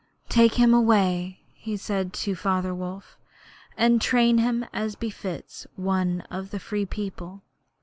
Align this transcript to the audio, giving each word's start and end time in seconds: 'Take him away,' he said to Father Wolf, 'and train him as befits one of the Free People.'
'Take 0.29 0.55
him 0.55 0.73
away,' 0.73 1.41
he 1.53 1.77
said 1.77 2.11
to 2.11 2.33
Father 2.33 2.73
Wolf, 2.73 3.19
'and 3.77 4.01
train 4.01 4.39
him 4.39 4.65
as 4.73 4.95
befits 4.95 5.67
one 5.75 6.21
of 6.21 6.49
the 6.49 6.59
Free 6.59 6.87
People.' 6.87 7.43